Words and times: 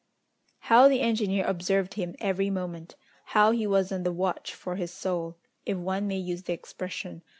How 0.61 0.87
the 0.87 1.01
engineer 1.01 1.45
observed 1.45 1.93
him 1.93 2.15
every 2.19 2.49
moment! 2.49 2.95
How 3.37 3.51
he 3.51 3.67
was 3.67 3.91
on 3.91 4.01
the 4.01 4.11
watch 4.11 4.51
for 4.55 4.75
his 4.75 4.89
soul, 4.91 5.37
if 5.63 5.77
one 5.77 6.07
may 6.07 6.17
use 6.17 6.41
the 6.41 6.53
expression! 6.53 7.21